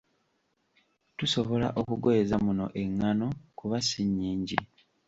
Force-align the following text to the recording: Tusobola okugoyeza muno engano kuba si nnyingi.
Tusobola 1.17 1.67
okugoyeza 1.79 2.35
muno 2.45 2.65
engano 2.83 3.27
kuba 3.57 3.77
si 3.87 4.01
nnyingi. 4.07 4.57